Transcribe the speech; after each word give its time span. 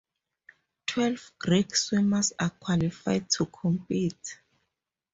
Twelve 0.87 1.31
Greek 1.37 1.75
swimmers 1.75 2.33
are 2.39 2.49
qualified 2.49 3.29
to 3.29 3.45
compete. 3.45 4.39